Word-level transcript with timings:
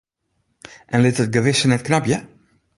En 0.93 1.01
lit 1.03 1.19
it 1.23 1.33
gewisse 1.35 1.67
net 1.67 1.85
knabje? 1.85 2.17